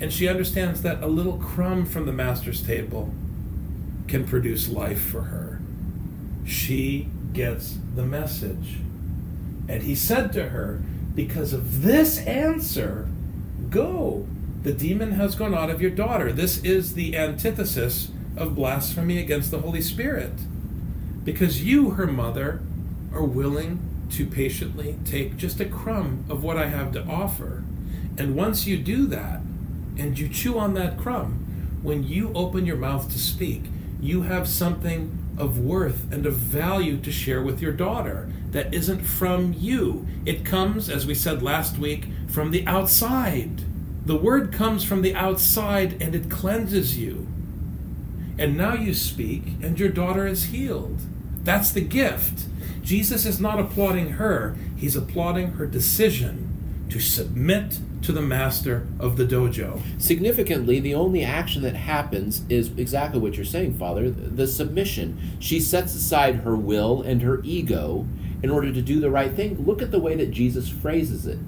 And 0.00 0.12
she 0.12 0.28
understands 0.28 0.82
that 0.82 1.02
a 1.02 1.06
little 1.06 1.38
crumb 1.38 1.86
from 1.86 2.06
the 2.06 2.12
master's 2.12 2.62
table 2.62 3.12
can 4.08 4.26
produce 4.26 4.68
life 4.68 5.00
for 5.00 5.22
her. 5.22 5.60
She 6.46 7.08
gets 7.32 7.76
the 7.94 8.04
message. 8.04 8.76
And 9.68 9.82
he 9.82 9.94
said 9.94 10.32
to 10.34 10.50
her, 10.50 10.80
Because 11.14 11.52
of 11.52 11.82
this 11.82 12.18
answer, 12.18 13.08
go. 13.70 14.26
The 14.62 14.72
demon 14.72 15.12
has 15.12 15.34
gone 15.34 15.54
out 15.54 15.70
of 15.70 15.80
your 15.80 15.90
daughter. 15.90 16.32
This 16.32 16.62
is 16.62 16.94
the 16.94 17.16
antithesis 17.16 18.10
of 18.36 18.54
blasphemy 18.54 19.18
against 19.18 19.50
the 19.50 19.60
Holy 19.60 19.80
Spirit. 19.80 20.32
Because 21.24 21.64
you, 21.64 21.90
her 21.90 22.06
mother, 22.06 22.60
are 23.16 23.24
willing 23.24 23.80
to 24.10 24.26
patiently 24.26 24.96
take 25.04 25.36
just 25.36 25.58
a 25.60 25.64
crumb 25.64 26.24
of 26.28 26.44
what 26.44 26.56
I 26.56 26.66
have 26.66 26.92
to 26.92 27.04
offer. 27.06 27.64
And 28.18 28.36
once 28.36 28.66
you 28.66 28.76
do 28.76 29.06
that, 29.06 29.40
and 29.98 30.18
you 30.18 30.28
chew 30.28 30.58
on 30.58 30.74
that 30.74 30.98
crumb, 30.98 31.78
when 31.82 32.04
you 32.04 32.32
open 32.34 32.66
your 32.66 32.76
mouth 32.76 33.10
to 33.12 33.18
speak, 33.18 33.64
you 34.00 34.22
have 34.22 34.46
something 34.46 35.18
of 35.38 35.58
worth 35.58 36.10
and 36.12 36.26
of 36.26 36.34
value 36.34 36.98
to 36.98 37.10
share 37.10 37.42
with 37.42 37.60
your 37.60 37.72
daughter 37.72 38.30
that 38.50 38.72
isn't 38.72 39.00
from 39.00 39.54
you. 39.56 40.06
It 40.24 40.44
comes, 40.44 40.88
as 40.88 41.06
we 41.06 41.14
said 41.14 41.42
last 41.42 41.78
week, 41.78 42.06
from 42.28 42.50
the 42.50 42.66
outside. 42.66 43.62
The 44.06 44.16
word 44.16 44.52
comes 44.52 44.84
from 44.84 45.02
the 45.02 45.14
outside 45.14 46.00
and 46.00 46.14
it 46.14 46.30
cleanses 46.30 46.98
you. 46.98 47.26
And 48.38 48.56
now 48.56 48.74
you 48.74 48.92
speak, 48.92 49.44
and 49.62 49.80
your 49.80 49.88
daughter 49.88 50.26
is 50.26 50.44
healed. 50.44 51.00
That's 51.42 51.70
the 51.70 51.80
gift. 51.80 52.44
Jesus 52.86 53.26
is 53.26 53.40
not 53.40 53.58
applauding 53.58 54.10
her, 54.10 54.56
he's 54.76 54.94
applauding 54.94 55.54
her 55.54 55.66
decision 55.66 56.86
to 56.88 57.00
submit 57.00 57.80
to 58.02 58.12
the 58.12 58.22
master 58.22 58.86
of 59.00 59.16
the 59.16 59.26
dojo. 59.26 59.82
Significantly, 60.00 60.78
the 60.78 60.94
only 60.94 61.24
action 61.24 61.62
that 61.62 61.74
happens 61.74 62.42
is 62.48 62.70
exactly 62.78 63.18
what 63.18 63.34
you're 63.34 63.44
saying, 63.44 63.76
Father 63.76 64.08
the 64.08 64.46
submission. 64.46 65.36
She 65.40 65.58
sets 65.58 65.96
aside 65.96 66.36
her 66.36 66.54
will 66.54 67.02
and 67.02 67.22
her 67.22 67.40
ego 67.42 68.06
in 68.40 68.50
order 68.50 68.72
to 68.72 68.80
do 68.80 69.00
the 69.00 69.10
right 69.10 69.32
thing, 69.32 69.66
look 69.66 69.82
at 69.82 69.90
the 69.90 69.98
way 69.98 70.14
that 70.14 70.30
Jesus 70.30 70.68
phrases 70.68 71.26
it. 71.26 71.38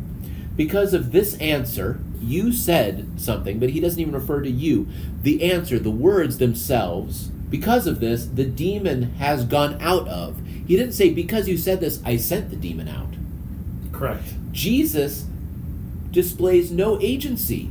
Because 0.57 0.93
of 0.93 1.13
this 1.13 1.37
answer, 1.37 2.01
you 2.21 2.53
said 2.53 3.21
something, 3.21 3.61
but 3.61 3.71
he 3.71 3.79
doesn't 3.79 4.01
even 4.01 4.13
refer 4.13 4.43
to 4.43 4.51
you. 4.51 4.89
The 5.23 5.53
answer, 5.53 5.79
the 5.79 5.89
words 5.89 6.39
themselves, 6.39 7.29
because 7.49 7.87
of 7.87 8.01
this, 8.01 8.27
the 8.27 8.45
demon 8.45 9.15
has 9.15 9.45
gone 9.45 9.79
out 9.81 10.09
of. 10.09 10.41
He 10.69 10.77
didn't 10.77 10.93
say, 10.93 11.11
Because 11.11 11.49
you 11.49 11.57
said 11.57 11.81
this, 11.81 12.01
I 12.05 12.19
sent 12.19 12.51
the 12.51 12.57
demon 12.57 12.89
out. 12.89 13.15
Correct. 13.91 14.35
Jesus 14.53 15.25
displays 16.11 16.71
no 16.71 17.01
agency. 17.01 17.71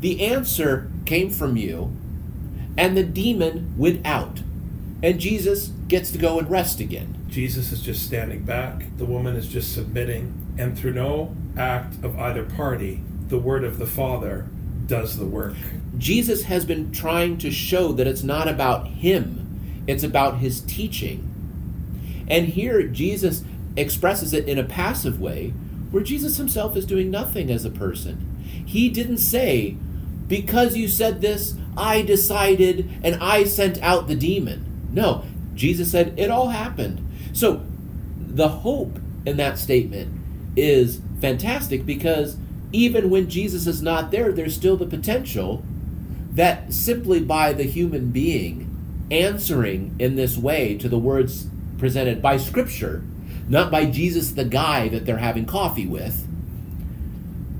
The 0.00 0.26
answer 0.26 0.90
came 1.06 1.30
from 1.30 1.56
you, 1.56 1.96
and 2.76 2.96
the 2.96 3.04
demon 3.04 3.74
went 3.78 4.04
out. 4.04 4.40
And 5.02 5.20
Jesus 5.20 5.68
gets 5.86 6.10
to 6.10 6.18
go 6.18 6.38
and 6.38 6.50
rest 6.50 6.80
again. 6.80 7.24
Jesus 7.28 7.72
is 7.72 7.82
just 7.82 8.04
standing 8.04 8.42
back, 8.42 8.84
the 8.96 9.04
woman 9.04 9.36
is 9.36 9.48
just 9.48 9.72
submitting, 9.72 10.54
and 10.58 10.78
through 10.78 10.94
no 10.94 11.34
act 11.56 11.94
of 12.02 12.18
either 12.18 12.44
party, 12.44 13.02
the 13.28 13.38
word 13.38 13.64
of 13.64 13.78
the 13.78 13.86
Father 13.86 14.46
does 14.86 15.18
the 15.18 15.26
work. 15.26 15.54
Jesus 15.98 16.44
has 16.44 16.64
been 16.64 16.90
trying 16.90 17.38
to 17.38 17.50
show 17.50 17.92
that 17.92 18.06
it's 18.06 18.22
not 18.22 18.48
about 18.48 18.88
him, 18.88 19.84
it's 19.86 20.02
about 20.02 20.38
his 20.38 20.60
teaching. 20.62 21.33
And 22.28 22.48
here 22.48 22.82
Jesus 22.84 23.44
expresses 23.76 24.32
it 24.32 24.48
in 24.48 24.58
a 24.58 24.64
passive 24.64 25.20
way 25.20 25.50
where 25.90 26.02
Jesus 26.02 26.36
himself 26.36 26.76
is 26.76 26.86
doing 26.86 27.10
nothing 27.10 27.50
as 27.50 27.64
a 27.64 27.70
person. 27.70 28.34
He 28.64 28.88
didn't 28.88 29.18
say, 29.18 29.76
Because 30.26 30.76
you 30.76 30.88
said 30.88 31.20
this, 31.20 31.54
I 31.76 32.02
decided 32.02 32.90
and 33.02 33.16
I 33.22 33.44
sent 33.44 33.82
out 33.82 34.08
the 34.08 34.16
demon. 34.16 34.88
No, 34.92 35.24
Jesus 35.54 35.90
said, 35.90 36.18
It 36.18 36.30
all 36.30 36.48
happened. 36.48 37.06
So 37.32 37.64
the 38.18 38.48
hope 38.48 38.98
in 39.26 39.36
that 39.36 39.58
statement 39.58 40.20
is 40.56 41.00
fantastic 41.20 41.86
because 41.86 42.36
even 42.72 43.10
when 43.10 43.28
Jesus 43.28 43.66
is 43.66 43.82
not 43.82 44.10
there, 44.10 44.32
there's 44.32 44.54
still 44.54 44.76
the 44.76 44.86
potential 44.86 45.64
that 46.32 46.72
simply 46.72 47.20
by 47.20 47.52
the 47.52 47.62
human 47.62 48.10
being 48.10 48.70
answering 49.10 49.94
in 49.98 50.16
this 50.16 50.36
way 50.36 50.76
to 50.78 50.88
the 50.88 50.98
words 50.98 51.46
presented 51.84 52.22
by 52.22 52.38
Scripture, 52.38 53.04
not 53.46 53.70
by 53.70 53.84
Jesus 53.84 54.30
the 54.30 54.44
guy 54.46 54.88
that 54.88 55.04
they're 55.04 55.18
having 55.18 55.44
coffee 55.44 55.84
with, 55.84 56.26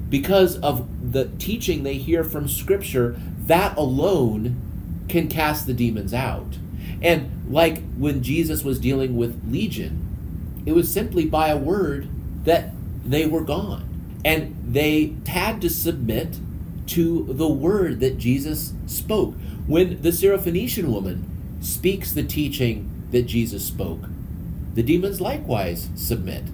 because 0.09 0.57
of 0.61 1.13
the 1.13 1.27
teaching 1.39 1.83
they 1.83 1.99
hear 1.99 2.25
from 2.25 2.49
Scripture, 2.49 3.21
that 3.41 3.77
alone 3.77 4.57
can 5.11 5.29
cast 5.29 5.67
the 5.67 5.75
demons 5.75 6.15
out. 6.15 6.57
And 7.03 7.53
like 7.53 7.83
when 7.99 8.23
Jesus 8.23 8.65
was 8.65 8.81
dealing 8.81 9.15
with 9.15 9.43
Legion, 9.47 10.63
it 10.65 10.73
was 10.73 10.91
simply 10.91 11.27
by 11.27 11.49
a 11.49 11.59
word 11.59 12.09
that 12.47 12.71
they 13.05 13.27
were 13.27 13.45
gone. 13.45 13.87
And 14.25 14.57
they 14.67 15.17
had 15.27 15.61
to 15.61 15.69
submit 15.69 16.39
to 16.87 17.27
the 17.29 17.47
word 17.47 18.01
that 18.01 18.17
Jesus 18.17 18.73
spoke. 18.87 19.35
When 19.67 20.01
the 20.01 20.09
Syrophoenician 20.09 20.87
woman 20.87 21.59
speaks 21.61 22.11
the 22.11 22.23
teaching 22.23 22.91
that 23.11 23.25
Jesus 23.25 23.67
spoke, 23.67 24.09
the 24.75 24.83
demons 24.83 25.21
likewise 25.21 25.89
submit. 25.95 26.45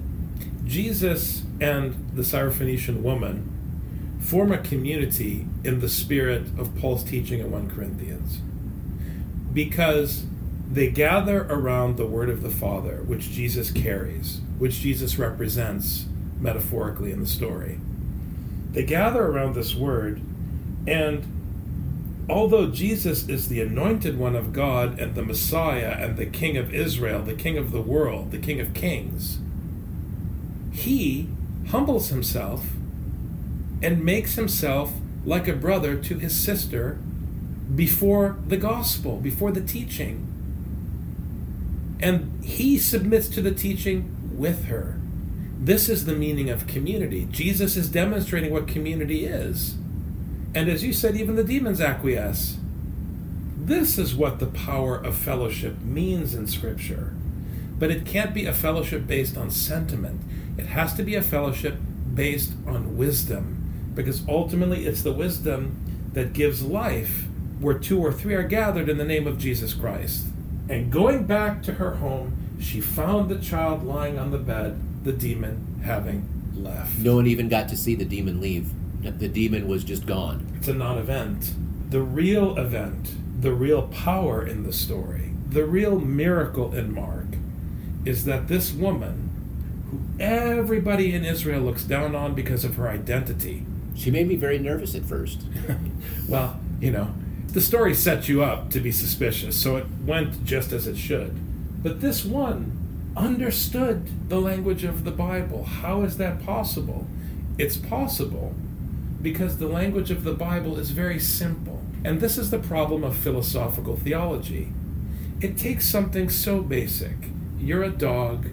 Jesus 0.65 1.43
and 1.61 2.11
the 2.15 2.23
Syrophoenician 2.23 3.03
woman 3.03 4.19
form 4.21 4.53
a 4.53 4.59
community 4.59 5.47
in 5.65 5.81
the 5.81 5.89
spirit 5.89 6.43
of 6.59 6.77
Paul's 6.77 7.03
teaching 7.03 7.41
in 7.41 7.51
1 7.51 7.71
Corinthians 7.71 8.39
because 9.53 10.25
they 10.71 10.89
gather 10.89 11.47
around 11.49 11.97
the 11.97 12.07
word 12.07 12.31
of 12.31 12.43
the 12.43 12.51
Father, 12.51 13.03
which 13.07 13.31
Jesus 13.31 13.73
carries, 13.73 14.41
which 14.59 14.81
Jesus 14.81 15.19
represents 15.19 16.07
metaphorically 16.39 17.11
in 17.11 17.21
the 17.21 17.27
story. 17.27 17.81
They 18.71 18.85
gather 18.85 19.27
around 19.27 19.55
this 19.55 19.75
word, 19.75 20.21
and 20.87 21.25
although 22.29 22.67
Jesus 22.67 23.29
is 23.29 23.49
the 23.49 23.61
anointed 23.61 24.19
one 24.19 24.37
of 24.37 24.53
God 24.53 24.99
and 24.99 25.15
the 25.15 25.23
Messiah 25.23 25.97
and 25.99 26.17
the 26.17 26.27
King 26.27 26.57
of 26.57 26.75
Israel, 26.75 27.23
the 27.23 27.35
King 27.35 27.59
of 27.59 27.73
the 27.73 27.81
world, 27.81 28.31
the 28.31 28.39
King 28.39 28.61
of 28.61 28.75
kings, 28.75 29.39
he 30.73 31.29
humbles 31.69 32.09
himself 32.09 32.67
and 33.83 34.05
makes 34.05 34.35
himself 34.35 34.93
like 35.25 35.49
a 35.49 35.55
brother 35.55 35.97
to 35.97 36.19
his 36.19 36.37
sister 36.37 36.99
before 37.75 38.37
the 38.47 38.57
gospel, 38.57 39.17
before 39.19 39.53
the 39.53 39.61
teaching. 39.61 40.27
And 42.01 42.43
he 42.45 42.79
submits 42.79 43.29
to 43.29 43.43
the 43.43 43.53
teaching 43.53 44.17
with 44.37 44.67
her. 44.67 44.99
This 45.59 45.89
is 45.89 46.07
the 46.07 46.15
meaning 46.15 46.49
of 46.49 46.67
community. 46.67 47.29
Jesus 47.31 47.77
is 47.77 47.91
demonstrating 47.91 48.51
what 48.51 48.67
community 48.67 49.27
is. 49.27 49.75
And 50.55 50.69
as 50.69 50.83
you 50.83 50.93
said, 50.93 51.17
even 51.17 51.37
the 51.37 51.45
demons 51.45 51.81
acquiesce. 51.81 52.57
This 53.57 53.99
is 53.99 54.15
what 54.15 54.41
the 54.41 54.47
power 54.47 54.97
of 54.97 55.17
fellowship 55.17 55.81
means 55.81 56.35
in 56.35 56.47
Scripture. 56.47 57.15
But 57.79 57.91
it 57.91 58.05
can't 58.05 58.35
be 58.35 58.47
a 58.47 58.53
fellowship 58.53 59.07
based 59.07 59.37
on 59.37 59.51
sentiment, 59.51 60.21
it 60.59 60.67
has 60.67 60.95
to 60.95 61.03
be 61.03 61.15
a 61.15 61.23
fellowship 61.23 61.77
based 62.15 62.53
on 62.67 62.97
wisdom. 62.97 63.93
Because 63.95 64.27
ultimately, 64.29 64.87
it's 64.87 65.03
the 65.03 65.13
wisdom 65.13 66.11
that 66.13 66.33
gives 66.33 66.63
life 66.63 67.27
where 67.61 67.79
two 67.79 68.01
or 68.01 68.13
three 68.13 68.35
are 68.35 68.43
gathered 68.43 68.89
in 68.89 68.99
the 68.99 69.05
name 69.05 69.27
of 69.27 69.39
Jesus 69.39 69.75
Christ. 69.75 70.25
And 70.69 70.91
going 70.91 71.25
back 71.25 71.63
to 71.65 71.75
her 71.75 71.97
home, 71.97 72.59
she 72.61 72.81
found 72.81 73.29
the 73.29 73.39
child 73.39 73.85
lying 73.85 74.19
on 74.19 74.31
the 74.31 74.39
bed, 74.39 74.81
the 75.05 75.13
demon 75.13 75.81
having 75.85 76.29
left. 76.55 76.99
No 76.99 77.17
one 77.17 77.27
even 77.27 77.49
got 77.49 77.69
to 77.69 77.77
see 77.77 77.95
the 77.95 78.05
demon 78.05 78.41
leave. 78.41 78.71
The 79.03 79.29
demon 79.29 79.67
was 79.67 79.85
just 79.85 80.07
gone. 80.07 80.47
It's 80.57 80.69
a 80.69 80.75
non 80.75 80.99
event. 80.99 81.55
The 81.91 82.03
real 82.03 82.57
event, 82.57 83.15
the 83.41 83.53
real 83.53 83.83
power 83.89 84.47
in 84.47 84.63
the 84.65 84.73
story, 84.73 85.33
the 85.49 85.65
real 85.65 85.99
miracle 85.99 86.75
in 86.75 86.95
Mark 86.95 87.27
is 88.05 88.25
that 88.25 88.49
this 88.49 88.73
woman, 88.73 89.31
who 89.91 90.23
everybody 90.23 91.13
in 91.13 91.25
Israel 91.25 91.63
looks 91.63 91.85
down 91.85 92.15
on 92.15 92.35
because 92.35 92.65
of 92.65 92.77
her 92.77 92.89
identity, 92.89 93.65
She 93.97 94.11
made 94.11 94.29
me 94.29 94.37
very 94.37 94.59
nervous 94.59 94.95
at 94.95 95.05
first. 95.05 95.43
well, 96.29 96.59
you 96.81 96.91
know, 96.91 97.13
the 97.49 97.61
story 97.61 97.95
sets 97.95 98.29
you 98.29 98.43
up 98.43 98.71
to 98.71 98.81
be 98.81 98.93
suspicious, 98.93 99.57
so 99.61 99.77
it 99.77 99.87
went 100.07 100.45
just 100.45 100.73
as 100.73 100.87
it 100.87 100.97
should. 100.97 101.37
But 101.83 102.01
this 102.01 102.25
one 102.25 103.13
understood 103.17 104.29
the 104.29 104.41
language 104.41 104.85
of 104.85 105.05
the 105.05 105.11
Bible. 105.11 105.65
How 105.65 106.03
is 106.03 106.17
that 106.17 106.45
possible? 106.45 107.07
It's 107.59 107.77
possible 107.77 108.55
because 109.23 109.59
the 109.59 109.69
language 109.69 110.11
of 110.11 110.25
the 110.25 110.33
Bible 110.33 110.79
is 110.79 110.91
very 110.91 111.19
simple. 111.19 111.83
And 112.05 112.21
this 112.21 112.39
is 112.39 112.51
the 112.51 112.59
problem 112.59 113.05
of 113.05 113.17
philosophical 113.17 113.97
theology. 113.97 114.73
It 115.41 115.59
takes 115.59 115.87
something 115.87 116.31
so 116.31 116.63
basic. 116.63 117.17
You're 117.59 117.83
a 117.83 117.91
dog, 117.91 118.49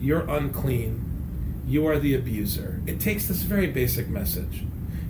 you're 0.00 0.28
unclean, 0.28 1.62
you 1.66 1.86
are 1.86 1.98
the 1.98 2.14
abuser. 2.14 2.80
It 2.86 3.00
takes 3.00 3.26
this 3.26 3.42
very 3.42 3.66
basic 3.66 4.08
message. 4.08 4.64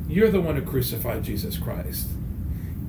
You're 0.08 0.30
the 0.30 0.40
one 0.40 0.56
who 0.56 0.62
crucified 0.62 1.24
Jesus 1.24 1.58
Christ. 1.58 2.08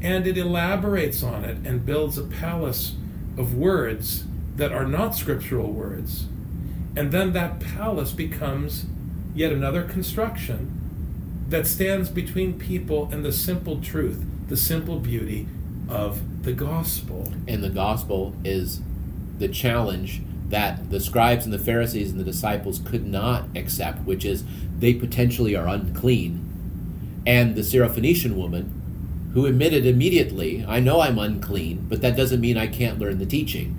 And 0.01 0.27
it 0.27 0.37
elaborates 0.37 1.23
on 1.23 1.43
it 1.43 1.57
and 1.65 1.85
builds 1.85 2.17
a 2.17 2.23
palace 2.23 2.95
of 3.37 3.55
words 3.55 4.23
that 4.55 4.71
are 4.71 4.85
not 4.85 5.15
scriptural 5.15 5.71
words. 5.71 6.25
And 6.95 7.11
then 7.11 7.33
that 7.33 7.59
palace 7.59 8.11
becomes 8.11 8.85
yet 9.35 9.51
another 9.51 9.83
construction 9.83 10.76
that 11.49 11.65
stands 11.65 12.09
between 12.09 12.59
people 12.59 13.09
and 13.11 13.23
the 13.23 13.31
simple 13.31 13.79
truth, 13.81 14.23
the 14.47 14.57
simple 14.57 14.99
beauty 14.99 15.47
of 15.87 16.43
the 16.43 16.53
gospel. 16.53 17.31
And 17.47 17.63
the 17.63 17.69
gospel 17.69 18.35
is 18.43 18.81
the 19.39 19.47
challenge 19.47 20.21
that 20.49 20.89
the 20.89 20.99
scribes 20.99 21.45
and 21.45 21.53
the 21.53 21.59
Pharisees 21.59 22.11
and 22.11 22.19
the 22.19 22.23
disciples 22.23 22.79
could 22.79 23.05
not 23.05 23.45
accept, 23.55 23.99
which 24.03 24.25
is 24.25 24.43
they 24.77 24.93
potentially 24.93 25.55
are 25.55 25.67
unclean. 25.67 26.43
And 27.25 27.55
the 27.55 27.61
Syrophoenician 27.61 28.35
woman, 28.35 29.31
who 29.33 29.45
admitted 29.45 29.85
immediately, 29.85 30.65
I 30.67 30.79
know 30.79 31.01
I'm 31.01 31.19
unclean, 31.19 31.85
but 31.89 32.01
that 32.01 32.15
doesn't 32.15 32.41
mean 32.41 32.57
I 32.57 32.67
can't 32.67 32.99
learn 32.99 33.19
the 33.19 33.25
teaching. 33.25 33.75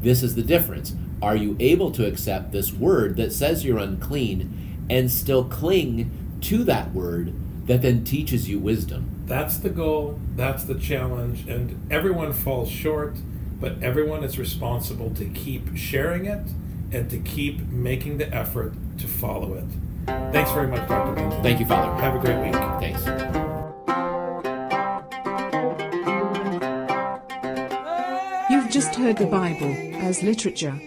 This 0.00 0.22
is 0.22 0.34
the 0.34 0.42
difference. 0.42 0.94
Are 1.22 1.36
you 1.36 1.56
able 1.60 1.90
to 1.92 2.06
accept 2.06 2.52
this 2.52 2.72
word 2.72 3.16
that 3.16 3.32
says 3.32 3.64
you're 3.64 3.78
unclean 3.78 4.86
and 4.90 5.10
still 5.10 5.44
cling 5.44 6.10
to 6.42 6.64
that 6.64 6.92
word 6.92 7.32
that 7.66 7.82
then 7.82 8.04
teaches 8.04 8.48
you 8.48 8.58
wisdom? 8.58 9.22
That's 9.26 9.58
the 9.58 9.70
goal, 9.70 10.20
that's 10.36 10.64
the 10.64 10.74
challenge, 10.74 11.48
and 11.48 11.90
everyone 11.90 12.32
falls 12.32 12.70
short, 12.70 13.16
but 13.60 13.82
everyone 13.82 14.24
is 14.24 14.38
responsible 14.38 15.10
to 15.14 15.24
keep 15.26 15.76
sharing 15.76 16.26
it 16.26 16.46
and 16.92 17.08
to 17.10 17.18
keep 17.18 17.60
making 17.68 18.18
the 18.18 18.32
effort 18.34 18.74
to 18.98 19.06
follow 19.06 19.54
it. 19.54 19.64
Thanks 20.32 20.50
very 20.50 20.66
much, 20.66 20.86
Dr. 20.88 21.14
Benjamin. 21.14 21.42
Thank 21.42 21.60
you, 21.60 21.66
Father. 21.66 22.00
Have 22.02 22.16
a 22.16 22.18
great 22.18 22.38
week. 22.44 22.54
Thanks. 22.80 23.02
You've 28.50 28.70
just 28.70 28.94
heard 28.96 29.16
the 29.16 29.26
Bible 29.26 29.74
as 30.04 30.22
literature. 30.22 30.78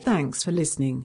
Thanks 0.00 0.42
for 0.42 0.52
listening. 0.52 1.04